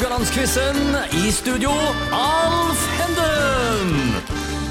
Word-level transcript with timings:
Haugalandsquizen. 0.00 0.96
I 1.12 1.30
studio, 1.30 1.70
Alf 2.12 2.84
Henden. 2.96 4.14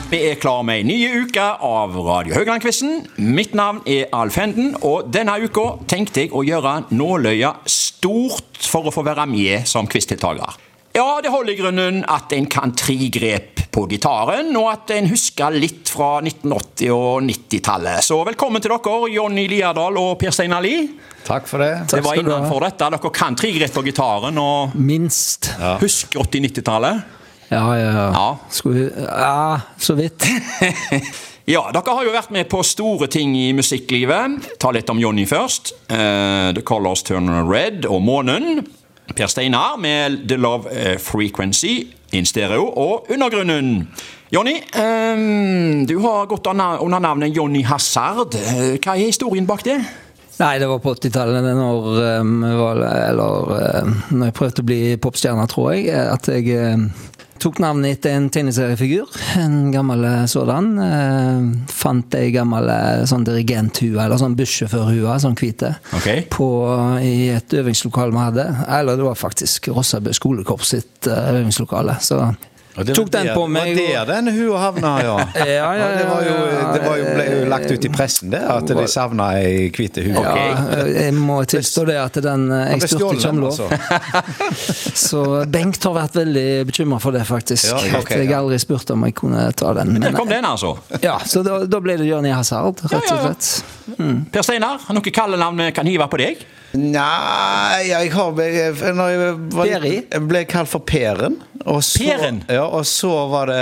Vi 0.09 0.23
er 0.25 0.39
klar 0.41 0.63
med 0.65 0.81
en 0.81 0.89
ny 0.89 0.95
uke 1.21 1.43
av 1.61 1.93
Radio 1.93 2.33
Haugland-quizen. 2.33 3.03
Mitt 3.21 3.53
navn 3.53 3.83
er 3.85 4.07
Alf 4.09 4.39
Henden, 4.41 4.71
og 4.81 5.11
denne 5.13 5.35
uka 5.43 5.67
tenkte 5.85 6.23
jeg 6.23 6.33
å 6.33 6.41
gjøre 6.47 6.73
nåløya 6.89 7.59
stort 7.69 8.57
for 8.57 8.89
å 8.89 8.95
få 8.95 9.05
være 9.05 9.27
med 9.29 9.69
som 9.69 9.85
quizdeltaker. 9.85 10.57
Ja, 10.97 11.19
det 11.21 11.29
holder 11.29 11.53
i 11.53 11.59
grunnen 11.61 12.01
at 12.09 12.33
en 12.33 12.49
kan 12.49 12.73
tre 12.73 12.97
grep 13.13 13.58
på 13.71 13.85
gitaren, 13.91 14.49
og 14.57 14.69
at 14.71 14.91
en 14.95 15.09
husker 15.11 15.55
litt 15.59 15.89
fra 15.93 16.17
1980- 16.23 16.89
og 16.95 17.21
90-tallet. 17.27 18.01
Så 18.05 18.17
velkommen 18.27 18.63
til 18.63 18.73
dere, 18.73 18.97
Jonny 19.13 19.45
Liadal 19.51 19.99
og 20.01 20.17
Per 20.21 20.33
Steinar 20.33 20.63
Lie. 20.65 20.87
Takk 21.27 21.45
for 21.49 21.61
det. 21.61 21.71
Det 21.91 22.01
var 22.05 22.17
innenfor 22.17 22.65
dette. 22.65 22.89
Dere 22.95 23.13
kan 23.13 23.37
tre 23.37 23.51
grep 23.53 23.73
på 23.75 23.83
gitaren 23.85 24.37
og 24.41 24.75
Minst. 24.79 25.51
husker 25.83 26.23
80-90-tallet. 26.25 27.15
Ja, 27.49 27.65
ja, 27.77 27.89
ja. 27.89 28.07
Ja. 28.13 28.27
Skulle 28.53 28.85
vi 28.85 29.05
Ja, 29.07 29.59
så 29.77 29.97
vidt. 29.97 30.25
Ja, 31.49 31.63
dere 31.73 31.93
har 31.97 32.05
jo 32.05 32.11
vært 32.13 32.29
med 32.29 32.45
på 32.45 32.59
store 32.61 33.07
ting 33.09 33.31
i 33.33 33.47
musikklivet. 33.57 34.51
Ta 34.61 34.69
litt 34.75 34.89
om 34.93 34.99
Jonny 35.01 35.23
først. 35.25 35.71
Uh, 35.89 36.51
The 36.53 36.61
Colors 36.61 37.01
Turn 37.07 37.25
Red 37.49 37.87
og 37.89 38.03
Månen. 38.05 38.59
Per 39.15 39.27
Steinar 39.27 39.77
med 39.81 40.23
The 40.29 40.37
Love 40.37 40.69
eh, 40.71 40.97
Frequency 40.99 41.87
in 42.11 42.25
stereo 42.25 42.67
og 42.69 43.09
Undergrunnen. 43.13 43.87
Jonny, 44.29 44.55
eh, 44.57 45.85
du 45.89 45.97
har 46.03 46.29
gått 46.29 46.47
under 46.47 46.83
under 46.83 46.99
navnet 46.99 47.35
Jonny 47.35 47.63
Hazard. 47.63 48.35
Eh, 48.35 48.77
Hva 48.77 48.95
er 48.95 49.09
historien 49.09 49.47
bak 49.49 49.65
det? 49.65 49.79
Nei, 50.39 50.53
det 50.59 50.69
var 50.71 50.79
på 50.79 50.93
80-tallet, 50.95 51.43
når, 51.43 51.87
um, 52.21 52.43
eller, 52.47 53.49
um, 53.83 53.95
når 54.13 54.29
jeg 54.29 54.35
prøvde 54.37 54.63
å 54.63 54.67
bli 54.69 54.77
popstjerne, 55.03 55.47
tror 55.51 55.73
jeg. 55.73 55.89
At 55.91 56.29
jeg 56.31 56.55
um, 56.55 56.85
tok 57.41 57.59
navnet 57.63 57.97
etter 57.97 58.15
en 58.17 58.27
tegneseriefigur. 58.33 59.09
En 59.39 59.71
gammel 59.73 60.03
eh, 60.07 60.25
sådan. 60.29 60.69
Eh, 60.83 61.47
fant 61.73 62.17
ei 62.19 62.33
gammel 62.35 62.69
eh, 62.73 63.05
sånn 63.09 63.25
dirigenthue, 63.27 63.97
eller 63.99 64.19
sånn 64.21 64.37
bussjåførhue, 64.39 65.15
sånn 65.23 65.37
hvite, 65.39 65.73
okay. 65.97 66.25
i 67.05 67.29
et 67.35 67.57
øvingslokale 67.61 68.15
vi 68.15 68.23
hadde. 68.23 68.47
Eller 68.79 68.99
det 68.99 69.07
var 69.07 69.19
faktisk 69.19 69.71
Rossabø 69.73 70.13
skolekorps 70.15 70.75
sitt 70.75 71.09
eh, 71.09 71.33
øvingslokale. 71.39 71.97
Så 72.03 72.21
det 72.87 72.95
tok 72.97 73.09
den 73.13 73.29
på 73.35 73.45
meg. 73.51 73.71
Det 73.77 73.85
var 73.89 74.09
der 74.09 74.21
den 74.21 74.33
hua 74.37 74.59
havna, 74.63 74.91
ja. 75.07 75.15
Ja, 75.35 75.45
ja, 75.45 75.69
ja, 75.79 75.87
det 75.97 76.05
var 76.09 76.25
jo, 76.27 76.35
det 76.73 76.81
var 76.85 76.99
jo, 76.99 77.07
ble 77.15 77.25
jo 77.29 77.39
lagt 77.51 77.71
ut 77.71 77.85
i 77.85 77.91
pressen, 77.93 78.31
det, 78.33 78.41
at 78.41 78.69
de 78.69 78.85
savna 78.91 79.29
ei 79.39 79.69
hvite 79.75 80.03
hue. 80.05 80.23
Ja, 80.23 80.85
jeg 80.89 81.15
må 81.17 81.39
tilstå 81.49 81.85
det 81.89 81.97
at 82.01 82.19
den 82.23 82.47
eh, 82.55 82.75
Jeg 82.75 82.87
styrte 82.87 82.99
spurte 82.99 83.19
ikke 83.19 83.33
om 83.33 83.41
lov. 83.43 83.59
altså. 83.59 84.93
Så 85.09 85.23
Bengt 85.49 85.83
har 85.87 85.95
vært 85.95 86.19
veldig 86.19 86.47
bekymra 86.69 86.99
for 87.03 87.15
det, 87.15 87.25
faktisk. 87.27 87.73
At 87.73 88.13
jeg 88.13 88.29
har 88.29 88.39
aldri 88.41 88.59
spurte 88.61 88.95
om 88.95 89.07
jeg 89.07 89.17
kunne 89.19 89.49
ta 89.57 89.73
den. 89.77 89.95
Der 89.97 90.09
Men, 90.09 90.17
kom 90.17 90.29
den, 90.31 90.45
altså. 90.45 90.75
ja, 91.03 91.17
så 91.25 91.43
da, 91.45 91.61
da 91.69 91.81
ble 91.83 91.97
det 91.99 92.07
Johnny 92.09 92.31
Hazard, 92.33 92.81
rett 92.89 93.11
og 93.13 93.25
slett. 93.25 93.97
Mm. 93.97 94.23
Per 94.31 94.45
Steinar, 94.45 94.81
har 94.85 94.97
noe 94.97 95.13
kallenavn 95.13 95.69
kan 95.75 95.87
hive 95.89 96.07
på 96.11 96.19
deg? 96.21 96.47
Nei, 96.77 97.87
jeg 97.89 98.11
har 98.13 98.35
Når 98.93 99.07
jeg 99.09 99.37
var 99.55 99.69
jeg 99.71 100.21
ble 100.29 100.43
kalt 100.49 100.69
for 100.69 100.85
Peren. 100.85 101.39
Og 101.65 101.81
så, 101.83 101.99
Peren? 101.99 102.43
Ja, 102.47 102.63
og 102.63 102.85
så 102.87 103.09
var 103.31 103.49
det 103.51 103.59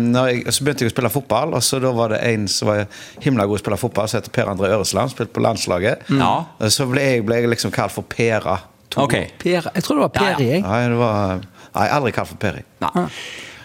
når 0.00 0.28
jeg, 0.30 0.52
Så 0.54 0.64
begynte 0.64 0.84
jeg 0.86 0.92
å 0.92 0.94
spille 0.94 1.10
fotball, 1.12 1.52
og 1.54 1.62
så 1.62 1.80
da 1.82 1.90
var 1.92 2.14
det 2.14 2.20
en 2.32 2.46
som 2.48 2.68
var 2.70 2.86
himla 3.20 3.44
god 3.46 3.58
til 3.58 3.62
å 3.62 3.64
spille 3.66 3.80
fotball, 3.82 4.08
som 4.08 4.20
heter 4.22 4.32
Per 4.32 4.52
André 4.54 4.70
Øresland, 4.72 5.12
spilte 5.12 5.34
på 5.36 5.42
landslaget. 5.44 6.08
Ja. 6.08 6.34
Og 6.58 6.72
Så 6.72 6.86
ble 6.90 7.02
jeg, 7.04 7.24
ble 7.26 7.42
jeg 7.42 7.50
liksom 7.52 7.70
kalt 7.74 7.92
for 7.92 8.02
Pera. 8.08 8.58
To- 8.94 9.02
Ok. 9.04 9.14
Per, 9.42 9.70
jeg 9.74 9.82
tror 9.82 9.96
det 9.98 10.04
var 10.06 10.10
Ja, 10.14 10.28
ja. 10.30 10.36
Peri, 10.36 10.50
jeg. 10.52 10.62
Nei, 10.62 10.82
det 10.88 10.98
var 11.00 11.40
Nei, 11.74 11.88
aldri 11.90 12.12
kalt 12.14 12.28
for 12.30 12.36
Peri. 12.38 12.62
Nei. 12.80 13.08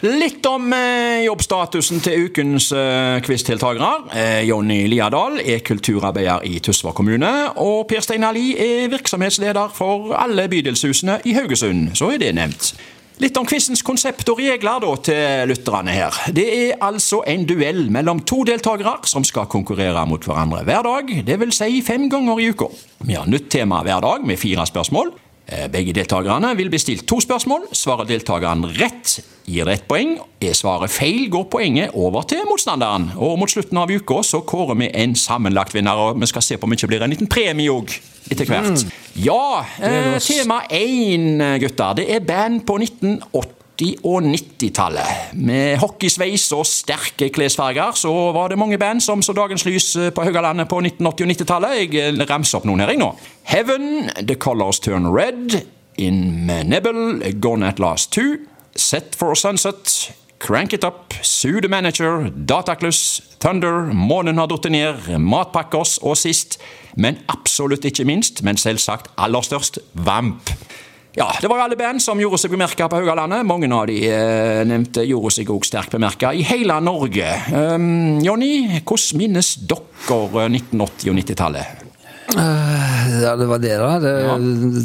Litt 0.02 0.46
om 0.48 0.72
eh, 0.74 1.26
jobbstatusen 1.26 2.00
til 2.00 2.30
ukens 2.30 2.70
eh, 2.72 3.18
quizdeltakere. 3.22 3.89
Eh, 4.16 4.44
Jonny 4.48 4.86
Liadal 4.88 5.42
er 5.44 5.60
kulturarbeider 5.60 6.45
i 6.48 6.60
Tysvær 6.64 6.94
kommune. 6.95 7.30
Og 7.60 7.84
Per 7.92 8.00
Steinar 8.06 8.32
Lie 8.34 8.56
er 8.86 8.88
virksomhetsleder 8.94 9.73
for 9.76 10.14
alle 10.16 10.48
bydelshusene 10.50 11.20
i 11.28 11.34
Haugesund. 11.36 11.92
Så 12.00 12.14
er 12.16 12.18
det 12.23 12.32
nevnt. 12.39 12.72
Litt 13.20 13.36
om 13.36 13.44
quizens 13.44 13.82
konsept 13.84 14.30
og 14.32 14.38
regler 14.40 14.80
da 14.80 14.92
til 15.04 15.50
lytterne 15.52 15.92
her. 15.92 16.16
Det 16.32 16.46
er 16.56 16.78
altså 16.88 17.20
en 17.28 17.42
duell 17.50 17.90
mellom 17.92 18.22
to 18.24 18.46
deltakere 18.48 18.94
som 19.12 19.26
skal 19.28 19.50
konkurrere 19.52 20.06
mot 20.08 20.24
hverandre 20.24 20.62
hver 20.64 20.86
dag. 20.88 21.12
Vil 21.42 21.52
si 21.52 21.82
fem 21.84 22.08
ganger 22.12 22.40
i 22.40 22.48
uka. 22.54 22.70
Vi 23.04 23.18
har 23.20 23.28
nytt 23.28 23.50
tema 23.52 23.82
hver 23.84 24.00
dag 24.06 24.24
med 24.24 24.40
fire 24.40 24.64
spørsmål. 24.70 25.12
Eh, 25.50 25.66
Begge 25.68 25.92
deltakerne 25.98 26.54
vil 26.56 26.72
bli 26.72 26.80
stilt 26.80 27.04
to 27.12 27.20
spørsmål. 27.20 27.68
Svarer 27.76 28.08
deltakeren 28.08 28.64
rett, 28.78 29.18
gir 29.50 29.68
det 29.68 29.82
ett 29.82 29.88
poeng. 29.90 30.16
Er 30.40 30.56
svaret 30.56 30.94
feil, 30.94 31.28
går 31.34 31.50
poenget 31.52 31.92
over 32.00 32.24
til 32.24 32.48
motstanderen. 32.48 33.12
Og 33.18 33.36
mot 33.42 33.52
slutten 33.52 33.84
av 33.84 33.92
uka 33.92 34.22
så 34.24 34.46
kårer 34.48 34.80
vi 34.80 34.92
en 34.96 35.18
sammenlagt 35.20 35.76
vinner, 35.76 36.00
og 36.08 36.22
vi 36.22 36.32
skal 36.32 36.46
se 36.46 36.56
på 36.56 36.64
om 36.64 36.72
det 36.72 36.80
ikke 36.80 36.94
blir 36.94 37.04
en 37.04 37.18
liten 37.18 37.28
premie 37.28 37.74
òg 37.74 37.98
etter 38.32 38.48
hvert. 38.48 38.88
Ja, 39.14 39.65
eh, 39.81 40.17
tema 40.21 40.61
én, 40.70 41.39
gutter. 41.59 41.93
Det 41.97 42.09
er 42.15 42.20
band 42.20 42.65
på 42.67 42.77
1980- 42.77 43.59
og 44.03 44.23
90-tallet. 44.23 45.33
Med 45.33 45.77
hockeysveis 45.80 46.49
og 46.55 46.65
sterke 46.67 47.30
klesfarger 47.33 47.95
så 47.95 48.11
var 48.36 48.52
det 48.52 48.59
mange 48.59 48.77
band 48.77 49.02
som 49.03 49.23
så 49.23 49.33
dagens 49.33 49.65
lys 49.65 49.95
eh, 49.95 50.11
på 50.11 50.23
Haugalandet 50.23 50.67
på 50.70 50.81
1980- 50.81 51.05
og 51.08 51.33
90-tallet. 51.33 51.75
Jeg 51.80 51.95
eh, 52.20 52.23
ramser 52.30 52.59
opp 52.59 52.67
noen 52.67 52.83
her, 52.83 52.93
jeg 52.93 53.02
nå. 53.02 53.11
Heaven, 53.49 54.09
The 54.20 54.36
Colors 54.36 54.80
Turn 54.83 55.08
Red, 55.08 55.61
In 55.97 56.47
Nebel, 56.47 57.23
Gone 57.41 57.67
At 57.67 57.80
Last 57.80 58.11
Two, 58.15 58.37
Set 58.76 59.15
for 59.20 59.36
Sunset, 59.36 60.11
Crank 60.39 60.73
It 60.73 60.83
Up, 60.88 61.14
Sue 61.22 61.61
the 61.61 61.67
Manager, 61.67 62.30
Datakluss, 62.32 63.22
Thunder, 63.39 63.89
Månen 63.94 64.39
har 64.39 64.48
datt 64.48 64.70
ned, 64.72 65.10
Matpakkers 65.20 65.98
og 66.02 66.16
sist, 66.17 66.58
men 66.95 67.20
absolutt 67.32 67.86
ikke 67.86 68.08
minst, 68.08 68.42
men 68.48 68.58
selvsagt 68.60 69.11
aller 69.20 69.44
størst, 69.45 69.82
Vamp. 69.94 70.52
Ja, 71.17 71.27
Det 71.42 71.50
var 71.50 71.60
alle 71.60 71.76
band 71.76 72.00
som 72.02 72.20
gjorde 72.22 72.38
seg 72.39 72.54
bemerka 72.54 72.88
på 72.88 73.00
Haugalandet. 73.02 73.44
Mange 73.48 73.67
av 73.76 73.88
de 73.89 73.98
eh, 74.08 74.61
nevnte 74.70 75.04
gjorde 75.10 75.33
seg 75.36 75.50
òg 75.52 75.66
sterkt 75.67 75.95
bemerka 75.98 76.32
i 76.32 76.45
hele 76.48 76.77
Norge. 76.86 77.33
Um, 77.52 78.21
Jonny, 78.23 78.80
hvordan 78.80 79.20
minnes 79.20 79.56
dere 79.67 80.45
1980- 80.48 81.10
og 81.11 81.20
90-tallet? 81.20 81.86
Eh, 82.38 82.98
Ja, 83.23 83.36
det 83.39 83.47
var 83.49 83.59
det, 83.64 83.73
da. 83.80 83.89
Det, 84.03 84.14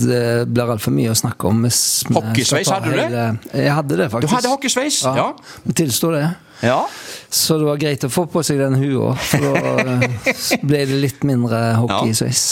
det 0.04 0.22
blir 0.50 0.72
altfor 0.76 0.94
mye 0.96 1.12
å 1.12 1.18
snakke 1.18 1.50
om. 1.50 1.62
Hockeysveis, 1.66 2.70
hadde 2.72 2.90
du 2.92 2.96
det? 3.14 3.26
Jeg 3.64 3.74
hadde 3.76 3.98
det, 4.00 4.08
faktisk. 4.12 4.30
Du 4.30 4.36
hadde 4.38 4.52
hockeysveis? 4.54 5.02
Ja. 5.04 5.28
Må 5.64 5.76
tilstå 5.76 6.12
det. 6.16 6.24
ja. 6.64 6.80
Så 7.34 7.56
det 7.58 7.66
var 7.66 7.78
greit 7.82 8.04
å 8.06 8.10
få 8.14 8.26
på 8.30 8.42
seg 8.46 8.60
den 8.62 8.76
hua, 8.78 9.08
for 9.18 9.42
da 9.42 9.72
eh, 9.82 10.04
ble 10.68 10.84
det 10.86 10.98
litt 11.02 11.24
mindre 11.26 11.58
hockeysveis. 11.82 12.42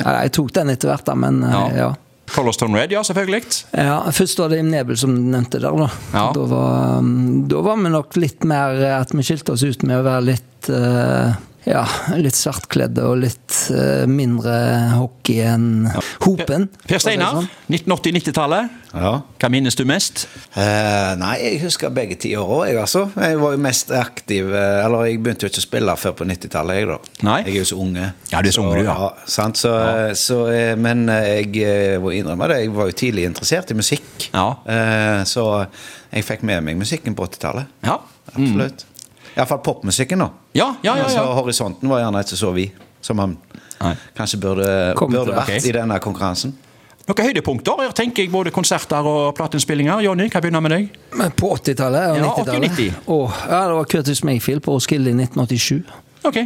Ja, 0.00 0.16
Jeg 0.24 0.32
tok 0.34 0.50
den 0.56 0.72
etter 0.74 0.90
hvert, 0.90 1.04
da, 1.06 1.14
men 1.14 1.44
eh, 1.46 1.52
Ja. 1.54 1.66
ja. 1.84 1.90
Colors 2.32 2.56
Turn 2.56 2.72
Red, 2.74 2.90
ja, 2.94 3.02
selvfølgelig. 3.04 3.42
Ja, 3.76 3.98
Først 4.16 4.38
var 4.40 4.48
det 4.48 4.58
Im 4.62 4.70
Nebel 4.72 4.96
som 4.96 5.12
du 5.14 5.20
nevnte 5.34 5.58
der. 5.60 5.68
Da 5.76 5.88
Ja. 6.14 6.22
Da, 6.32 6.44
var, 6.48 6.98
um, 7.02 7.42
da 7.50 7.60
var 7.66 7.76
vi 7.82 7.90
nok 7.92 8.16
litt 8.16 8.46
mer 8.48 8.78
at 8.96 9.12
vi 9.12 9.22
skilte 9.26 9.52
oss 9.52 9.62
ut 9.66 9.82
med 9.84 9.98
å 10.00 10.06
være 10.06 10.24
litt 10.30 10.70
eh, 10.72 11.34
ja, 11.68 11.82
litt 12.18 12.34
svartkledde 12.34 13.04
og 13.06 13.20
litt 13.22 13.56
uh, 13.70 14.02
mindre 14.10 14.54
hockey 14.96 15.42
enn 15.46 15.86
Hopen. 16.24 16.66
Per 16.88 17.02
Steinar, 17.02 17.38
sånn. 17.38 17.50
1980-90-tallet. 17.70 18.80
Ja. 18.92 19.12
Hva 19.40 19.50
minnes 19.52 19.78
du 19.78 19.84
mest? 19.88 20.26
Uh, 20.56 21.14
nei, 21.20 21.36
jeg 21.40 21.60
husker 21.62 21.92
begge 21.94 22.18
tiår 22.20 22.50
òg, 22.58 22.64
jeg, 22.68 22.80
altså. 22.82 23.04
Jeg 23.14 23.38
var 23.40 23.54
jo 23.54 23.62
mest 23.64 23.92
aktiv 23.96 24.50
uh, 24.50 24.82
Eller 24.82 25.06
jeg 25.08 25.22
begynte 25.24 25.46
jo 25.46 25.52
ikke 25.52 25.62
å 25.62 25.64
spille 25.64 25.96
før 26.02 26.16
på 26.18 26.28
90-tallet, 26.28 26.80
jeg, 26.80 26.90
da. 26.90 26.98
Nei. 27.30 27.38
Jeg 27.46 27.54
er 27.54 27.58
jo 27.60 27.70
så 27.72 27.80
unge. 27.86 28.10
Ja, 28.32 28.42
du 28.42 28.50
er 28.50 28.56
så 28.58 28.66
unge, 28.66 28.82
du, 28.82 28.90
ja. 28.90 29.10
sant? 29.38 29.62
Så, 29.62 29.72
så, 30.18 30.38
eh, 30.50 30.72
men 30.80 31.06
jeg 31.06 32.00
må 32.02 32.12
innrømme 32.16 32.48
det, 32.50 32.62
jeg 32.64 32.74
var 32.74 32.90
jo 32.90 32.96
tidlig 33.04 33.28
interessert 33.30 33.70
i 33.70 33.78
musikk. 33.78 34.08
Ja. 34.32 34.48
Eh, 34.66 35.22
så 35.28 35.46
jeg 36.12 36.26
fikk 36.26 36.42
med 36.48 36.64
meg 36.66 36.80
musikken 36.80 37.16
på 37.16 37.28
80-tallet. 37.30 37.70
Ja. 37.86 38.00
Absolutt. 38.32 38.86
Iallfall 39.36 39.62
popmusikken, 39.64 40.24
da. 40.24 40.30
Ja, 40.54 40.74
ja, 40.82 40.96
ja, 40.96 41.04
Altså, 41.04 41.22
ja. 41.22 41.34
horisonten 41.38 41.88
var 41.88 42.02
gjerne 42.02 42.24
ikke 42.26 42.38
så 42.40 42.52
vid 42.56 42.82
som 43.02 43.18
han 43.18 43.36
Nei. 43.80 43.94
kanskje 44.14 44.38
burde, 44.38 44.68
burde 44.98 45.32
vært 45.32 45.48
okay. 45.48 45.64
i 45.68 45.72
denne 45.74 45.98
konkurransen. 46.02 46.54
Noen 47.08 47.26
høydepunkter? 47.26 47.80
Jeg 47.88 47.94
tenker 47.98 48.28
både 48.30 48.52
konserter 48.54 49.06
og 49.10 49.32
plateinnspillinger. 49.34 50.04
Jonny, 50.06 50.28
hva 50.30 50.42
begynner 50.44 50.62
med 50.62 50.74
deg? 50.76 50.98
På 51.34 51.50
80-tallet 51.56 52.12
og 52.12 52.20
Ja, 52.20 52.28
90-tallet? 52.28 52.76
80-90. 52.78 53.46
Ja, 53.50 53.62
det 53.66 53.78
var 53.80 53.88
Curtis 53.90 54.22
Mayfield 54.28 54.62
på 54.62 54.76
Roskilde 54.76 55.10
i 55.10 55.16
1987. 55.18 55.82
Ok. 56.30 56.38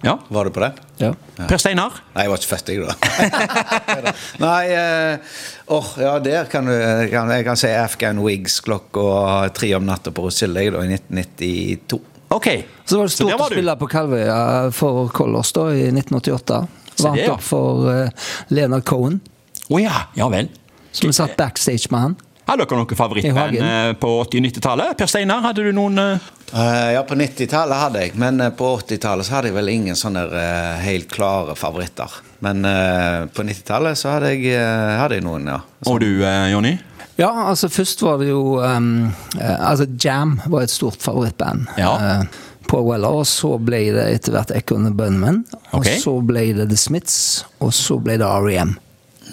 Ja. 0.00 0.14
Var 0.28 0.44
du 0.44 0.50
på 0.54 0.62
det? 0.62 0.72
Ja. 1.02 1.12
Per 1.36 1.58
Steinar? 1.58 1.96
Nei, 2.14 2.24
jeg 2.24 2.32
var 2.32 2.40
ikke 2.40 2.50
født, 2.52 2.68
jeg, 2.70 2.86
da. 2.86 4.12
Nei 4.46 4.60
eh, 4.70 5.40
åh, 5.74 5.88
ja, 5.98 6.12
der 6.22 6.50
kan 6.50 6.70
du 6.70 6.72
jeg 6.72 7.10
kan, 7.10 7.32
Jeg 7.34 7.46
kan 7.48 7.58
si 7.58 7.70
Afghan 7.74 8.22
Wigs 8.22 8.60
klokka 8.64 9.50
tre 9.58 9.72
om 9.76 9.84
natta 9.88 10.14
på 10.14 10.28
Roskilde 10.28 10.68
da, 10.70 10.84
i 10.86 10.94
1992. 10.94 12.00
Ok. 12.28 12.48
Så 12.84 12.98
var 12.98 13.08
det 13.08 13.14
Så 13.14 13.24
stort 13.24 13.34
var 13.38 13.48
å 13.48 13.52
spille 13.52 13.74
på 13.80 13.88
Kalvøya 13.90 14.38
for 14.76 15.08
Colors 15.14 15.52
da, 15.56 15.68
i 15.72 15.88
1988. 15.90 16.62
Se 16.94 17.04
Varmt 17.06 17.22
ja. 17.22 17.34
opp 17.34 17.44
for 17.44 17.88
uh, 17.88 18.30
Leonard 18.52 18.84
Cohen. 18.88 19.20
Å 19.68 19.80
ja. 19.82 20.08
Ja 20.18 20.30
vel. 20.32 20.50
Som 20.92 21.12
vi 21.12 21.16
satt 21.16 21.36
backstage 21.38 21.92
med 21.94 22.04
han. 22.04 22.16
Hadde 22.48 22.64
dere 22.64 22.78
noen 22.80 22.96
favorittband 22.96 23.58
eh, 23.60 23.90
på 24.00 24.10
80- 24.22 24.38
og 24.40 24.44
90-tallet? 24.46 24.94
Per 24.96 25.10
Steinar, 25.10 25.42
hadde 25.44 25.66
du 25.66 25.74
noen 25.76 26.00
uh... 26.00 26.28
Eh, 26.48 26.94
ja, 26.94 27.02
på 27.04 27.18
90-tallet 27.20 27.76
hadde 27.76 28.04
jeg, 28.06 28.14
men 28.16 28.40
eh, 28.40 28.54
på 28.56 28.70
80-tallet 28.78 29.28
hadde 29.34 29.50
jeg 29.50 29.56
vel 29.58 29.68
ingen 29.68 29.98
sånne 30.00 30.22
uh, 30.32 30.78
helt 30.80 31.12
klare 31.12 31.52
favoritter. 31.60 32.14
Men 32.38 32.64
eh, 32.64 33.26
på 33.26 33.42
90-tallet 33.42 33.98
så 33.98 34.14
hadde 34.14 34.32
jeg, 34.34 34.52
eh, 34.54 34.94
hadde 35.00 35.18
jeg 35.18 35.26
noen, 35.26 35.48
ja. 35.50 35.58
Og 35.90 35.98
du, 36.02 36.10
eh, 36.22 36.50
Jonny? 36.52 36.76
Ja, 37.18 37.32
altså 37.50 37.68
først 37.68 38.02
var 38.02 38.20
det 38.22 38.28
jo 38.30 38.60
um, 38.62 39.10
Altså 39.40 39.88
Jam 40.04 40.36
var 40.46 40.62
et 40.62 40.70
stort 40.70 41.02
favorittband. 41.02 41.66
Ja. 41.78 42.20
Uh, 42.20 42.44
på 42.68 42.82
Weller, 42.84 43.22
og 43.22 43.26
så 43.26 43.54
ble 43.64 43.80
det 43.96 44.04
etter 44.12 44.34
hvert 44.36 44.52
Echo 44.54 44.76
and 44.76 44.90
the 44.90 44.94
Bunnymen. 44.94 45.40
Og 45.72 45.86
så 45.88 46.12
ble 46.20 46.50
det 46.58 46.68
The 46.68 46.76
Smiths, 46.76 47.46
og 47.64 47.72
så 47.74 47.96
ble 48.02 48.18
det 48.20 48.28
R.E.M. 48.28 48.74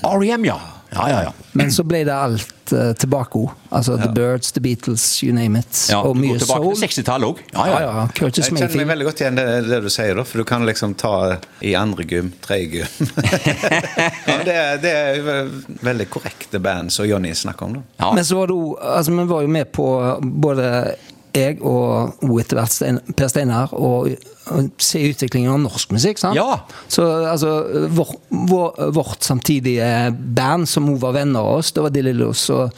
R.E.M., 0.08 0.48
ja. 0.48 0.56
Ja, 0.96 1.06
ja, 1.12 1.22
ja. 1.28 1.32
Men 1.60 1.72
så 1.76 1.84
ble 1.88 2.02
det 2.08 2.14
alt 2.16 2.72
uh, 2.74 2.92
tilbake 2.98 3.40
òg. 3.42 3.52
Altså 3.76 3.98
The 4.00 4.08
Birds, 4.16 4.52
The 4.56 4.62
Beatles, 4.64 5.04
you 5.24 5.34
name 5.36 5.60
it. 5.60 5.82
ja 5.92 6.00
og 6.00 6.16
du 6.16 6.22
mye 6.24 6.36
går 6.36 6.44
tilbake 6.46 6.64
soul. 6.64 6.76
til 6.80 6.88
60-tallet 7.04 7.30
òg. 7.34 7.42
Ja, 7.52 7.66
Ja, 7.66 7.66
ja, 7.66 7.80
ja. 7.82 8.06
ja. 8.06 8.30
Jeg 8.30 8.46
kjenner 8.48 8.80
meg 8.82 8.90
veldig 8.94 9.08
godt 9.10 9.24
igjen 9.24 9.40
det, 9.40 9.46
det 9.70 9.82
du 9.84 9.90
sier, 9.92 10.16
da, 10.16 10.24
for 10.28 10.42
du 10.44 10.48
kan 10.48 10.66
liksom 10.68 10.96
ta 11.00 11.14
i 11.62 11.76
andre 11.76 12.06
gym, 12.08 12.32
tredje 12.46 12.80
gym. 12.82 13.10
ja, 14.32 14.38
det, 14.48 14.58
det 14.86 14.94
er 14.94 15.52
veldig 15.86 16.08
korrekte 16.14 16.60
band 16.64 16.94
som 16.96 17.08
Jonny 17.10 17.34
snakker 17.36 17.66
om. 17.70 17.78
da. 17.80 17.84
Ja. 18.06 18.14
Men 18.16 18.26
så 18.26 18.40
var 18.40 18.48
det 18.52 18.56
jo 18.58 18.74
Altså, 18.76 19.12
vi 19.12 19.24
var 19.30 19.42
jo 19.42 19.48
med 19.52 19.72
på 19.72 19.86
både 20.22 20.96
jeg 21.36 21.58
og 21.62 22.24
O 22.26 22.40
etter 22.42 22.58
hvert 22.60 22.72
Stein, 22.74 23.00
Per 23.16 23.28
Steinar 23.32 23.74
og, 23.78 24.10
og 24.54 24.70
se 24.82 25.02
utviklingen 25.12 25.52
av 25.54 25.60
norsk 25.66 25.92
musikk. 25.96 26.18
sant? 26.22 26.36
Ja. 26.38 26.60
Så 26.92 27.06
altså, 27.30 27.54
vår, 27.96 28.14
vår, 28.52 28.80
vårt 28.96 29.24
samtidige 29.28 29.90
band, 30.16 30.68
som 30.70 30.88
òg 30.94 31.00
var 31.04 31.14
venner 31.20 31.40
av 31.44 31.60
oss, 31.60 31.72
det 31.76 31.84
var 31.86 31.94
De 31.96 32.04
Lillos 32.06 32.46
og, 32.56 32.72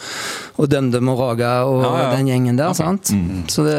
og 0.57 0.69
DumDum 0.71 1.09
og 1.13 1.19
Raga 1.25 1.54
og 1.68 1.83
Ja, 1.86 1.94
ja. 2.04 2.09
den 2.18 2.27
gjengen 2.33 2.57
der. 2.59 2.74
Ok. 2.74 3.12
Mm. 3.13 3.45
Så 3.51 3.63
det, 3.68 3.77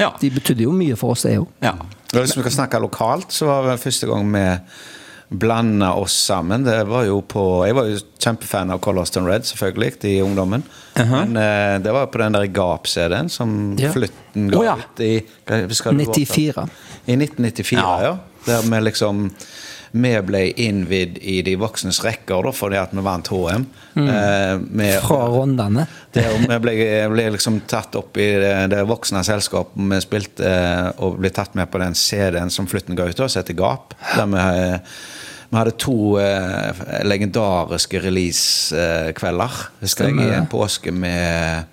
Ja. 0.00 0.10
de 0.20 0.30
betydde 0.30 0.64
jo 0.64 0.72
mye 0.72 0.96
for 0.96 1.12
oss, 1.16 1.22
det 1.28 1.38
òg. 1.38 1.46
ja. 1.62 1.74
Hvis 2.12 2.34
vi 2.36 2.42
kan 2.44 2.52
snakke 2.52 2.76
lokalt, 2.80 3.30
så 3.32 3.46
var 3.48 3.70
det 3.70 3.80
første 3.80 4.04
gang 4.06 4.26
vi 4.34 4.40
blanda 5.32 5.92
oss 5.96 6.12
sammen. 6.26 6.64
Det 6.64 6.84
var 6.88 7.06
jo 7.08 7.20
på 7.24 7.42
Jeg 7.66 7.74
var 7.78 7.88
jo 7.88 7.98
kjempefan 8.22 8.70
av 8.74 8.78
Coloston 8.84 9.26
Red, 9.26 9.46
selvfølgelig, 9.48 10.04
i 10.04 10.20
ungdommen. 10.22 10.62
Men 10.96 11.36
eh, 11.40 11.78
det 11.82 11.92
var 11.94 12.06
på 12.12 12.20
den 12.20 12.36
der 12.36 12.46
Gap-CD-en 12.52 13.28
som 13.32 13.76
Ja. 13.80 13.92
Flytten 13.94 14.50
ga 14.52 14.58
oh, 14.60 14.64
ja. 14.66 14.76
ut 14.78 15.00
i 15.00 15.12
hva 15.48 15.62
husker 15.66 15.92
du 15.96 16.04
94. 16.04 16.68
I 17.06 17.16
1994, 17.16 17.80
Ja. 17.80 17.98
ja. 18.02 18.16
Der 18.46 18.62
vi 18.66 18.80
liksom 18.88 19.28
Vi 19.92 20.10
ble 20.24 20.46
innvidd 20.56 21.18
i 21.20 21.42
de 21.44 21.52
voksnes 21.60 21.98
rekker 22.04 22.46
da, 22.46 22.52
fordi 22.56 22.78
at 22.80 22.94
vi 22.96 23.02
vant 23.04 23.28
HM. 23.28 23.66
Eh, 23.92 24.56
med, 24.56 24.56
Mm. 24.72 25.02
Fra 25.04 25.26
rondene. 25.28 25.86
det, 26.14 26.24
vi 26.48 26.58
ble, 26.64 26.74
ble 27.12 27.26
liksom 27.34 27.58
tatt 27.68 27.94
opp 28.00 28.16
i 28.16 28.30
det, 28.40 28.54
det 28.72 28.86
voksne 28.88 29.20
selskapet. 29.24 29.76
Vi 29.76 29.98
spilte 30.00 30.48
eh, 30.48 30.88
og 31.04 31.18
ble 31.20 31.28
tatt 31.30 31.52
med 31.54 31.68
på 31.70 31.78
den 31.82 31.92
CD-en 31.94 32.48
som 32.50 32.66
Flytten 32.66 32.96
ga 32.96 33.04
ut, 33.10 33.16
som 33.20 33.28
heter 33.42 33.52
Gap. 33.58 33.92
Der 34.16 34.26
vi, 34.32 34.38
eh, 34.38 34.78
vi 35.52 35.58
hadde 35.60 35.74
to 35.76 36.16
eh, 36.18 36.78
legendariske 37.04 38.00
release-kvelder, 38.00 39.58
husker 39.82 40.08
jeg, 40.08 40.16
i 40.24 40.34
en 40.38 40.46
påske 40.50 40.92
med 40.94 41.68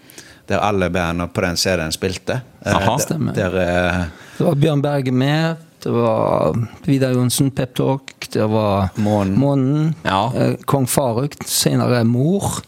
der 0.50 0.60
alle 0.66 0.90
bandene 0.90 1.28
på 1.32 1.44
den 1.46 1.56
CD-en 1.62 1.94
spilte. 1.94 2.40
Eh, 2.66 2.76
Aha. 2.76 2.96
der- 2.98 3.04
Stemmer. 3.06 3.34
Der, 3.38 3.56
eh, 3.62 4.06
Det 4.38 4.46
var 4.48 4.56
Bjørn 4.56 4.82
Berge 4.82 5.12
med. 5.12 5.56
Det 5.84 5.92
var 5.96 6.56
Vidar 6.86 7.14
Johnsen, 7.16 7.52
Pep 7.52 7.74
Talk. 7.76 8.14
Det 8.34 8.44
var 8.52 8.90
Månen. 8.96 9.38
Månen. 9.40 9.96
Ja. 10.04 10.32
eh, 10.36 10.56
Kong 10.66 10.88
Faruk. 10.88 11.36
Senere 11.46 12.04
Mor. 12.04 12.62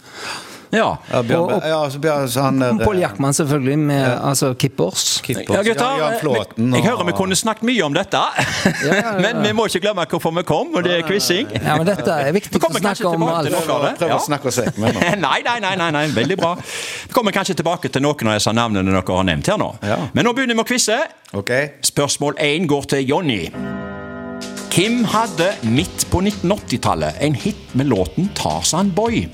Ja. 0.73 0.88
ja, 1.12 1.21
Bjørn, 1.21 1.39
Og- 1.41 1.51
og- 1.51 1.63
ja, 1.68 1.79
så 1.89 2.00
Bjørn, 2.00 2.27
så 2.29 2.41
han 2.41 2.59
der, 2.62 2.77
Pål 2.85 3.00
Jackman, 3.00 3.33
selvfølgelig, 3.33 3.77
med 3.79 4.19
altså 4.23 4.53
Kippers. 4.53 5.21
Kippers, 5.23 5.50
Ja, 5.50 5.63
gutter, 5.63 5.97
ja, 6.00 6.09
eh, 6.13 6.19
Flåten 6.21 6.73
jeg 6.73 6.81
og- 6.83 6.88
hører 6.89 7.06
vi 7.06 7.12
kunne 7.18 7.35
snakket 7.35 7.63
mye 7.63 7.83
om 7.85 7.94
dette. 7.94 8.18
ja, 8.85 9.12
Men 9.25 9.41
vi 9.44 9.51
må 9.51 9.65
ikke 9.68 9.81
glemme 9.81 10.06
hvorfor 10.06 10.31
vi 10.35 10.44
kom, 10.44 10.75
og 10.75 10.83
det 10.83 10.91
er 11.00 11.01
quizing. 11.07 11.47
Ja, 11.63 11.77
men 11.77 11.85
dette 11.85 12.07
er 12.12 12.31
viktig 12.31 12.53
Vi 12.53 12.59
å 12.59 12.71
snakke 12.79 13.06
om 13.13 13.23
alt. 13.23 13.50
Prøv 14.00 14.15
å 14.15 14.21
snakke 14.25 14.47
oss 14.47 14.57
vekk 14.59 14.77
med 14.77 14.95
nå. 14.95 15.00
Nei, 15.27 15.41
nei, 15.45 15.59
nei, 15.59 15.75
nei, 15.75 15.91
nei, 15.91 16.07
veldig 16.07 16.38
bra. 16.38 16.56
Vi 16.56 17.13
kommer 17.13 17.31
kanskje 17.31 17.56
tilbake 17.56 17.91
til 17.91 18.01
noen 18.01 18.27
av 18.27 18.39
disse 18.39 18.53
navnene 18.53 18.91
dere 18.91 19.03
har 19.15 19.24
nevnt 19.24 19.47
her 19.47 19.57
nå. 19.57 19.75
Ja. 19.83 19.97
Men 20.13 20.25
nå 20.25 20.33
begynner 20.33 20.56
vi 20.56 20.62
å 20.63 20.67
quize. 20.71 20.97
Okay. 21.33 21.69
Spørsmål 21.81 22.35
1 22.39 22.67
går 22.67 22.88
til 22.95 23.07
Jonny. 23.07 23.50
Kim 24.71 25.03
hadde 25.03 25.50
midt 25.67 26.06
på 26.12 26.21
1980-tallet 26.24 27.17
en 27.19 27.33
hit 27.35 27.75
med 27.75 27.89
låten 27.91 28.29
Tarzan 28.35 28.91
Boy. 28.95 29.25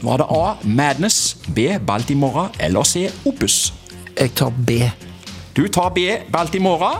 Var 0.00 0.18
det 0.18 0.26
A. 0.28 0.56
Madness, 0.62 1.36
B. 1.46 1.78
Baltimora 1.78 2.48
eller 2.58 2.82
C. 2.82 3.10
Opus? 3.24 3.72
Jeg 4.16 4.34
tar 4.34 4.50
B. 4.56 4.90
Du 5.52 5.66
tar 5.68 5.90
B. 5.94 6.06
Baltimora. 6.32 6.94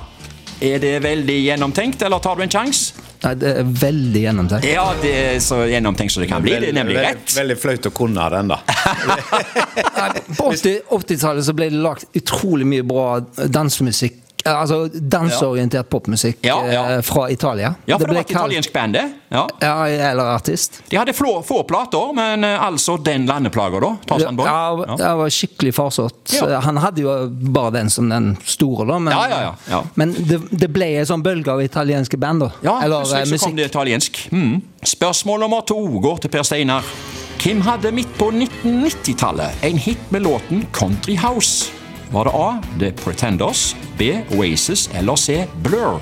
Er 0.60 0.78
det 0.82 0.98
veldig 1.02 1.38
gjennomtenkt, 1.46 2.02
eller 2.04 2.18
tar 2.20 2.36
du 2.36 2.42
en 2.44 2.50
sjanse? 2.52 2.92
Nei, 3.20 3.34
det 3.36 3.50
er 3.60 3.68
veldig 3.80 4.20
gjennomtenkt. 4.26 4.66
Ja, 4.68 4.84
det 5.00 5.10
er 5.16 5.38
så 5.44 5.62
gjennomtenkt 5.68 6.12
som 6.12 6.22
det 6.24 6.28
kan 6.30 6.42
bli. 6.44 6.54
Det 6.60 6.68
er 6.70 6.76
nemlig 6.76 6.96
Veldig- 6.96 7.08
rett. 7.16 7.34
Veldig 7.36 7.56
flaut 7.60 7.88
å 7.88 7.92
kunne 7.96 8.26
den, 8.32 8.48
da. 8.52 8.58
Nei, 9.96 10.22
På 10.36 10.50
80 10.52 10.80
80-tallet 10.90 11.44
så 11.48 11.54
ble 11.56 11.68
det 11.72 11.80
lagt 11.84 12.04
utrolig 12.16 12.66
mye 12.68 12.84
bra 12.88 13.20
dansemusikk. 13.48 14.20
Altså 14.48 14.88
danseorientert 14.94 15.88
popmusikk 15.92 16.38
Ja, 16.46 16.54
ja. 16.72 16.82
eh, 16.96 17.00
fra 17.04 17.26
Italia. 17.30 17.74
Ja, 17.86 17.98
for 17.98 18.06
det, 18.06 18.14
var 18.14 18.20
et 18.20 18.28
kalt- 18.28 18.38
italiensk 18.46 18.72
band, 18.72 18.94
det. 18.96 19.02
Ja. 19.28 19.42
Ja, 19.60 19.74
eller 20.10 20.30
artist. 20.34 20.80
De 20.90 20.96
hadde 20.96 21.12
få, 21.12 21.42
få 21.46 21.62
plater, 21.68 22.12
men 22.16 22.44
eh, 22.44 22.62
altså 22.64 22.96
den 23.04 23.26
landeplaga, 23.28 23.80
da. 23.84 23.90
Tarzan 24.08 24.36
Boy. 24.36 24.46
Ja, 24.48 24.96
det 24.96 25.10
var 25.20 25.30
skikkelig 25.30 25.74
farsott. 25.76 26.34
Han 26.64 26.76
hadde 26.80 27.04
jo 27.04 27.14
bare 27.52 27.70
den 27.76 27.90
som 27.90 28.08
den 28.08 28.32
store, 28.44 28.86
da. 28.88 28.98
Men, 28.98 29.12
Ja, 29.12 29.26
ja, 29.28 29.40
ja, 29.42 29.54
ja. 29.76 29.82
men 29.94 30.14
det, 30.18 30.40
det 30.50 30.70
ble 30.72 30.88
en 31.02 31.06
sånn 31.12 31.22
bølge 31.22 31.52
av 31.52 31.60
italienske 31.62 32.16
band, 32.20 32.40
da. 32.46 32.50
Ja, 32.64 32.78
Eller 32.84 33.00
eh, 33.04 33.06
plutselig 33.10 33.40
så 33.40 33.46
kom 33.50 33.56
det 33.60 33.68
italiensk. 33.70 34.22
Mm. 34.32 34.60
Spørsmål 34.96 35.40
nummer 35.44 35.60
to 35.68 35.76
går 36.00 36.24
til 36.24 36.32
Per 36.32 36.42
Steinar. 36.48 36.84
Kim 37.40 37.60
hadde 37.64 37.92
midt 37.96 38.10
på 38.18 38.30
1990-tallet 38.36 39.62
en 39.64 39.78
hit 39.80 40.10
med 40.12 40.22
låten 40.26 40.66
Country 40.76 41.16
House. 41.16 41.70
Var 42.10 42.24
det 42.24 42.30
A. 42.34 42.62
The 42.80 42.92
Pretenders, 42.92 43.76
B. 43.98 44.22
Oasis 44.34 44.90
eller 44.94 45.16
C. 45.16 45.46
Blur? 45.62 46.00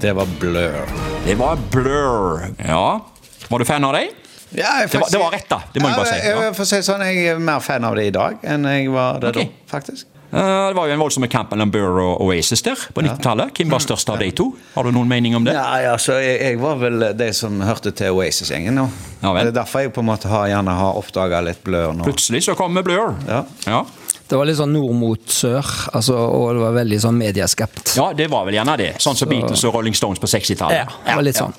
Det 0.00 0.12
var 0.12 0.26
Blur. 0.40 0.86
Det 1.24 1.34
var 1.34 1.58
Blur. 1.70 2.54
Ja. 2.68 3.06
Var 3.48 3.58
du 3.58 3.64
fan 3.64 3.84
av 3.84 3.92
dem? 3.92 4.08
Ja, 4.50 4.86
Det 4.90 4.98
var- 4.98 5.08
det 5.10 5.18
var 5.18 5.30
rett, 5.30 5.48
da. 5.48 5.62
Det 5.72 5.82
må 5.82 5.88
jeg 5.88 5.96
bare 5.96 6.06
si, 6.06 6.28
Ja, 6.28 6.34
ja. 6.34 6.42
jeg, 6.42 6.54
får 6.54 6.64
si 6.64 6.76
sånn, 6.76 7.00
jeg 7.00 7.26
er 7.26 7.38
mer 7.38 7.60
fan 7.60 7.84
av 7.84 7.96
det 7.96 8.06
i 8.06 8.10
dag 8.10 8.38
enn 8.42 8.64
jeg 8.64 8.90
var 8.90 9.18
det 9.18 9.28
okay. 9.28 9.44
da, 9.44 9.50
faktisk. 9.66 10.06
Uh, 10.32 10.68
Det 10.68 10.74
var 10.76 10.86
jo 10.86 10.92
en 10.92 10.98
voldsom 10.98 11.28
kamp 11.28 11.50
mellom 11.50 11.70
Blur 11.70 11.98
og 12.00 12.20
Oasis 12.20 12.62
der 12.62 12.74
på 12.74 13.02
90-tallet. 13.02 13.50
Hvem 13.52 13.70
var 13.70 13.78
størst 13.78 14.08
av 14.08 14.18
de 14.18 14.30
to? 14.30 14.54
Har 14.74 14.84
du 14.84 14.92
noen 14.92 15.08
mening 15.08 15.34
om 15.36 15.44
det? 15.44 15.54
Ja, 15.54 15.76
ja, 15.80 15.96
så 15.96 16.20
jeg, 16.22 16.40
jeg 16.40 16.60
var 16.60 16.76
vel 16.76 17.16
de 17.16 17.32
som 17.32 17.60
hørte 17.60 17.90
til 17.90 18.10
Oasis-gjengen 18.14 18.74
nå. 18.74 18.88
Ja 19.22 19.32
det 19.34 19.46
er 19.48 19.52
derfor 19.62 19.80
jeg 19.80 19.92
på 19.92 20.00
en 20.00 20.06
måte 20.06 20.28
har, 20.28 20.46
gjerne 20.46 20.70
har 20.70 20.94
oppdaga 20.94 21.40
litt 21.42 21.62
Blur 21.64 21.92
nå. 21.92 22.04
Plutselig 22.04 22.44
så 22.44 22.54
kommer 22.54 22.82
Blur. 22.86 23.14
Ja. 23.26 23.84
Det 24.26 24.34
var 24.38 24.48
litt 24.48 24.58
sånn 24.58 24.72
nord 24.74 24.94
mot 24.98 25.28
sør, 25.30 25.68
altså, 25.94 26.16
og 26.18 26.48
det 26.56 26.62
var 26.64 26.72
veldig 26.80 26.98
sånn 27.04 27.18
medieskapt. 27.20 27.92
Ja, 27.98 28.08
det 28.16 28.26
var 28.32 28.46
vel 28.48 28.56
gjerne 28.58 28.74
det. 28.80 28.88
Sånn 29.02 29.18
som 29.18 29.30
Beatles 29.30 29.62
og 29.68 29.76
Rolling 29.76 29.94
Stones 29.94 30.18
på 30.22 30.30
60-tallet. 30.30 30.80
Ja, 30.82 30.98
det 31.06 31.14
var 31.20 31.26
litt 31.26 31.38
sånn. 31.38 31.54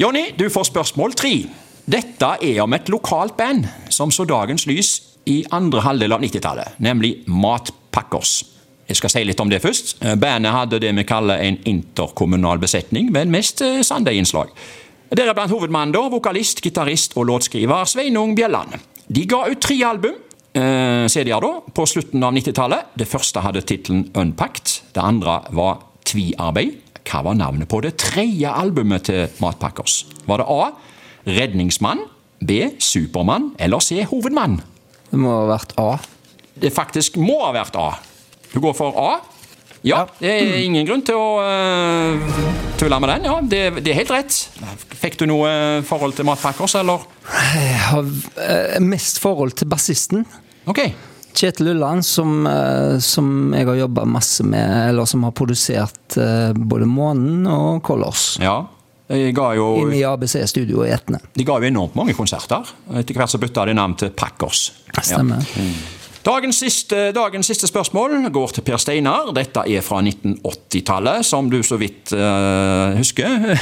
Jonny, 0.00 0.26
du 0.36 0.46
får 0.52 0.68
spørsmål 0.68 1.16
tre. 1.16 1.32
Dette 1.90 2.34
er 2.44 2.60
om 2.62 2.76
et 2.76 2.92
lokalt 2.92 3.38
band 3.40 3.66
som 3.92 4.12
så 4.12 4.26
dagens 4.28 4.66
lys 4.68 4.92
i 5.28 5.40
andre 5.52 5.82
halvdel 5.84 6.14
av 6.16 6.22
90-tallet, 6.22 6.76
nemlig 6.84 7.22
Matpakkers. 7.28 8.38
Jeg 8.90 8.98
skal 8.98 9.12
si 9.12 9.22
litt 9.24 9.40
om 9.40 9.50
det 9.50 9.60
først. 9.62 9.96
Eh, 10.02 10.16
Bandet 10.18 10.50
hadde 10.54 10.80
det 10.82 10.90
vi 10.96 11.06
kaller 11.06 11.40
en 11.44 11.60
interkommunal 11.68 12.58
besetning, 12.62 13.10
men 13.14 13.30
mest 13.30 13.62
innslag. 13.62 13.86
Sunday-innslag. 13.90 14.50
Deriblant 15.10 15.50
hovedmannen, 15.50 15.94
da, 15.94 16.04
vokalist, 16.10 16.60
gitarist 16.62 17.16
og 17.18 17.26
låtskriver 17.30 17.86
Sveinung 17.90 18.34
Bjelland. 18.38 18.76
De 19.10 19.24
ga 19.30 19.44
ut 19.50 19.58
tre 19.62 19.78
album, 19.86 20.14
eh, 20.56 21.06
CD-er 21.10 21.42
da, 21.44 21.50
på 21.74 21.86
slutten 21.88 22.22
av 22.26 22.34
90-tallet. 22.36 22.94
Det 22.98 23.08
første 23.08 23.42
hadde 23.44 23.64
tittelen 23.66 24.06
Unpacked, 24.18 24.80
det 24.94 25.02
andre 25.02 25.40
var 25.56 25.82
Tviarbeid. 26.08 26.78
Hva 27.10 27.24
var 27.26 27.38
navnet 27.38 27.68
på 27.70 27.80
det 27.82 27.96
tredje 27.98 28.50
albumet 28.50 29.08
til 29.08 29.26
Matpakkers? 29.42 30.04
Var 30.28 30.42
det 30.42 30.48
A. 30.52 30.70
Redningsmann, 31.26 32.04
B. 32.40 32.60
Supermann 32.78 33.50
eller 33.58 33.82
C. 33.84 34.02
Hovedmann? 34.08 34.60
Det 35.10 35.18
må 35.18 35.32
ha 35.34 35.48
vært 35.50 35.74
A. 35.80 35.90
Det 36.60 36.70
faktisk 36.74 37.18
må 37.20 37.40
ha 37.42 37.50
vært 37.56 37.76
A. 37.80 37.90
Du 38.52 38.60
går 38.62 38.74
for 38.78 38.96
A? 38.98 39.18
Ja, 39.86 40.04
det 40.20 40.28
er 40.28 40.58
ingen 40.60 40.84
grunn 40.88 41.02
til 41.06 41.16
å 41.16 41.40
uh, 41.40 42.40
tulle 42.80 42.98
med 43.00 43.12
den. 43.14 43.28
Ja, 43.30 43.36
det, 43.40 43.60
det 43.84 43.94
er 43.94 44.00
helt 44.02 44.12
rett. 44.12 44.36
Fikk 45.00 45.16
du 45.22 45.24
noe 45.30 45.48
eh, 45.48 45.84
forhold 45.88 46.18
til 46.18 46.26
Matpakkers, 46.28 46.74
eller? 46.80 47.06
Jeg 47.56 47.78
har 47.86 48.10
eh, 48.44 48.80
mest 48.84 49.20
forhold 49.22 49.54
til 49.56 49.70
bassisten. 49.72 50.26
Ok. 50.68 50.82
Kjetil 51.32 51.70
Ulland, 51.72 52.04
som, 52.04 52.42
som 53.00 53.54
jeg 53.54 53.68
har 53.68 53.78
jobba 53.78 54.04
masse 54.04 54.44
med, 54.44 54.90
eller 54.90 55.06
som 55.08 55.22
har 55.24 55.32
produsert 55.38 56.16
både 56.58 56.88
Månen 56.90 57.46
og 57.48 57.78
Colors. 57.86 58.34
Ja. 58.42 58.58
De 59.10 59.30
ga 59.34 59.46
jo, 59.56 59.68
Inn 59.84 59.94
i 59.96 60.02
ABC-studio 60.06 60.82
i 60.86 60.90
Etne. 60.94 61.22
de 61.34 61.46
ga 61.46 61.56
jo 61.62 61.70
enormt 61.70 61.96
mange 61.98 62.16
konserter. 62.18 62.66
Etter 62.98 63.16
hvert 63.16 63.32
så 63.32 63.40
bytta 63.42 63.64
de 63.70 63.78
navn 63.78 63.96
til 64.02 64.12
Packers. 64.14 64.68
Stemmer. 64.90 65.46
Dagens 66.20 66.58
siste, 66.60 66.96
dagens 67.16 67.48
siste 67.48 67.68
spørsmål 67.70 68.26
går 68.28 68.52
til 68.52 68.64
Per 68.66 68.76
Steinar. 68.76 69.30
Dette 69.32 69.62
er 69.72 69.80
fra 69.80 70.02
1980-tallet, 70.04 71.24
som 71.24 71.48
du 71.48 71.62
så 71.64 71.78
vidt 71.80 72.12
uh, 72.12 72.92
husker. 72.98 73.54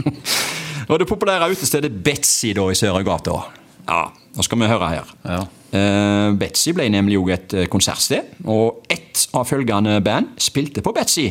og 0.88 1.02
det 1.02 1.08
populære 1.10 1.50
utestedet 1.52 1.92
Betzy 1.92 2.54
da 2.56 2.64
i 2.72 2.78
Sørøygata. 2.80 3.36
Ja, 3.84 4.00
nå 4.08 4.48
skal 4.48 4.62
vi 4.62 4.72
høre 4.72 4.90
her. 4.94 5.12
Ja. 5.28 5.42
Uh, 5.74 6.32
Betzy 6.40 6.72
ble 6.72 6.88
nemlig 6.88 7.20
òg 7.20 7.34
et 7.36 7.52
eh, 7.52 7.68
konsertsted, 7.70 8.32
og 8.48 8.88
ett 8.88 9.28
av 9.36 9.44
følgende 9.44 10.00
band 10.00 10.32
spilte 10.40 10.80
på 10.80 10.96
Betzy 10.96 11.28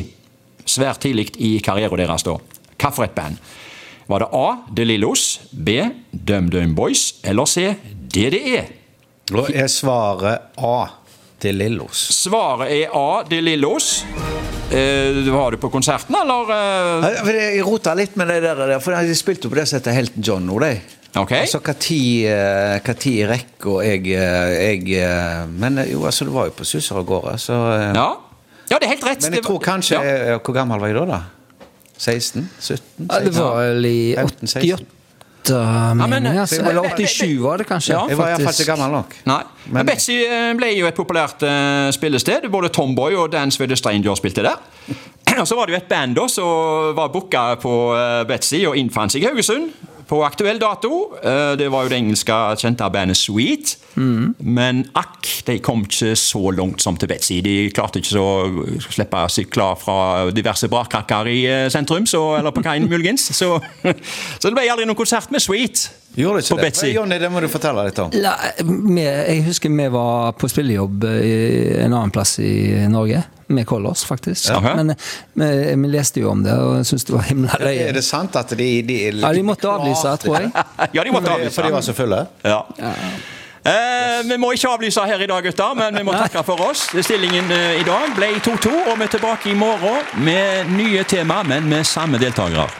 svært 0.62 1.02
tidlig 1.02 1.32
i 1.42 1.56
karrieren 1.64 1.98
deres 1.98 2.22
da. 2.22 2.38
Hva 2.78 2.94
for 2.94 3.08
et 3.08 3.18
band? 3.18 3.42
Var 4.06 4.22
det 4.22 4.30
A. 4.30 4.48
De 4.78 4.86
Lillos, 4.86 5.40
B. 5.50 5.82
DumDum 6.14 6.78
Boys 6.78 7.16
eller 7.26 7.50
C. 7.50 7.72
DDE? 8.14 8.79
Da 9.30 9.46
er 9.54 9.68
svaret 9.70 10.56
A 10.58 10.76
til 11.40 11.54
Lillos. 11.60 12.00
Svaret 12.16 12.72
er 12.74 12.94
A. 12.96 13.22
De 13.28 13.38
Lillos. 13.40 14.02
Eh, 14.70 15.20
var 15.32 15.54
du 15.54 15.58
på 15.62 15.70
konserten, 15.72 16.14
eller? 16.14 16.50
eh? 16.54 17.30
Jeg 17.56 17.62
rota 17.66 17.94
litt 17.98 18.16
med 18.18 18.28
det 18.30 18.40
der, 18.44 18.76
for 18.82 18.94
de 18.94 19.14
spilte 19.18 19.48
jo 19.48 19.52
på 19.54 19.58
det 19.58 19.66
som 19.70 19.78
heter 19.80 19.96
Helten 19.96 20.22
John 20.26 20.46
nå, 20.46 20.58
de. 20.62 20.72
Ok. 21.18 21.32
Altså 21.40 21.58
hva 21.58 21.74
tid, 21.74 22.28
hva 22.86 22.94
tid 22.94 23.16
i 23.18 23.24
rekka 23.26 23.80
jeg, 23.82 24.04
eh, 24.14 24.52
jeg 24.62 24.84
eh, 25.02 25.40
Men 25.50 25.80
eh, 25.82 25.90
jo, 25.90 26.04
altså, 26.06 26.28
det 26.28 26.34
var 26.36 26.46
jo 26.46 26.54
på 26.60 26.66
Susser 26.68 27.00
og 27.00 27.08
gårde, 27.08 27.34
så 27.42 27.56
Ja. 27.96 28.06
ja, 28.70 28.78
det 28.78 28.86
er 28.86 28.92
helt 28.94 29.06
rett. 29.08 29.26
Men 29.26 29.40
jeg 29.40 29.46
tror 29.48 29.58
kanskje 29.64 29.98
ja. 29.98 30.38
Hvor 30.38 30.54
gammel 30.54 30.78
var 30.82 30.92
jeg 30.92 31.00
da, 31.00 31.18
da? 31.18 31.66
16? 31.98 32.46
17? 32.60 33.08
Ja, 33.10 33.18
det 33.26 33.34
var 33.36 33.58
vel 33.58 33.84
i 33.90 33.98
15, 34.14 34.46
16. 34.46 34.70
88, 34.70 34.99
mener 35.48 36.06
jeg. 36.06 36.10
men- 36.22 36.38
Altså. 36.38 36.60
Eller 36.68 36.82
87 36.96 37.42
var 37.42 37.56
det 37.56 37.66
kanskje. 37.66 37.92
Ja, 37.94 38.06
Jeg 38.08 38.18
var 38.18 38.28
iallfall 38.28 38.54
ikke 38.60 38.64
gammel 38.76 38.90
nok. 38.90 39.14
Nei. 39.26 39.42
Men 39.66 39.74
Men- 39.74 39.86
Betzy 39.86 40.12
eh, 40.24 40.54
ble 40.56 40.66
jo 40.78 40.86
et 40.86 40.94
populært 40.94 41.42
uh, 41.42 41.90
spillested. 41.90 42.50
Både 42.50 42.68
Tomboy 42.68 43.14
og 43.14 43.32
Dance 43.32 43.60
with 43.60 43.68
the 43.70 43.76
Stranger 43.76 44.14
spilte 44.14 44.42
der. 44.42 44.58
Og 45.40 45.46
Så 45.48 45.54
var 45.56 45.66
det 45.66 45.72
jo 45.72 45.76
et 45.76 45.88
band 45.88 46.16
da 46.16 46.26
som 46.28 46.94
var 46.96 47.08
booka 47.08 47.54
på 47.62 47.94
uh, 47.94 48.24
Betzy 48.26 48.64
og 48.66 48.76
innfant 48.76 49.12
seg 49.12 49.22
i 49.22 49.26
Haugesund 49.26 49.70
på 50.10 50.18
aktuell 50.26 50.58
dato. 50.58 51.12
Eh, 51.22 51.52
Det 51.60 51.68
var 51.70 51.84
jo 51.86 51.92
det 51.92 52.00
engelske 52.00 52.36
kjente 52.58 52.88
bandet 52.90 53.16
Sweet. 53.20 53.76
Men 54.40 54.84
akk, 54.96 55.28
de 55.46 55.58
kom 55.62 55.82
ikke 55.86 56.14
så 56.18 56.50
langt 56.56 56.82
som 56.82 56.96
til 56.98 57.08
Betzy. 57.10 57.40
De 57.44 57.54
klarte 57.74 58.00
ikke 58.00 58.14
så 58.14 58.24
å 58.24 58.66
slippe 58.90 59.22
seg 59.30 59.50
klar 59.52 59.76
fra 59.78 60.30
diverse 60.34 60.68
brakkrakker 60.72 61.30
i 61.30 61.38
eh, 61.46 61.68
sentrum, 61.70 62.06
så, 62.10 62.22
eller 62.38 62.54
på 62.54 62.62
kaien 62.66 62.88
muligens. 62.90 63.28
Så, 63.36 63.56
så 64.40 64.48
det 64.48 64.56
ble 64.56 64.66
aldri 64.70 64.86
noen 64.88 64.98
konsert 64.98 65.30
med 65.34 65.42
Sweet. 65.44 65.88
Gjorde 66.14 66.42
ikke 66.42 66.54
På 66.54 66.56
det? 66.56 66.62
Betsy. 66.70 66.86
Jonny, 66.94 67.18
det 67.22 67.28
må 67.30 67.40
du 67.40 67.46
fortelle 67.50 67.84
litt 67.86 67.98
om. 68.02 68.10
La, 68.18 68.34
vi, 68.66 69.02
jeg 69.04 69.44
husker 69.46 69.70
vi 69.70 69.86
var 69.94 70.32
på 70.38 70.48
spillejobb 70.50 71.04
i 71.06 71.34
en 71.84 71.92
annen 71.92 72.10
plass 72.14 72.38
i 72.42 72.86
Norge. 72.90 73.22
Med 73.50 73.66
Colors, 73.66 74.04
faktisk. 74.06 74.46
Ja. 74.50 74.60
Men 74.62 74.94
vi, 75.34 75.46
vi 75.74 75.88
leste 75.90 76.22
jo 76.22 76.30
om 76.30 76.44
det 76.44 76.54
og 76.54 76.84
syntes 76.86 77.08
det 77.08 77.14
var 77.16 77.24
himla 77.26 77.56
Er 77.66 77.96
det 77.96 78.04
sant 78.06 78.36
at 78.38 78.54
de 78.54 78.68
de, 78.86 78.98
Ja, 79.24 79.32
de 79.34 79.42
måtte 79.42 79.66
avlyse, 79.70 80.12
tror 80.22 80.38
jeg. 80.38 80.52
Ja, 80.94 81.02
de 81.02 81.14
måtte 81.14 81.34
avlyse. 81.34 81.54
For 81.56 81.66
de 81.66 81.74
var 81.74 81.82
så 81.82 81.94
fulle? 81.98 82.20
Ja. 82.46 82.60
Eh, 83.64 84.20
vi 84.24 84.38
må 84.40 84.52
ikke 84.54 84.70
avlyse 84.72 85.02
her 85.04 85.20
i 85.20 85.26
dag, 85.28 85.42
gutter, 85.44 85.74
men 85.76 85.98
vi 85.98 86.04
må 86.06 86.14
takke 86.16 86.44
for 86.46 86.62
oss. 86.70 86.86
Stillingen 86.94 87.50
eh, 87.52 87.80
i 87.82 87.84
dag 87.86 88.14
ble 88.16 88.30
2-2, 88.38 88.70
og 88.86 88.94
vi 88.94 89.08
er 89.08 89.12
tilbake 89.18 89.50
i 89.50 89.58
morgen 89.58 90.06
med 90.24 90.70
nye 90.78 91.04
tema, 91.04 91.42
men 91.46 91.68
med 91.68 91.84
samme 91.90 92.22
deltakere. 92.22 92.70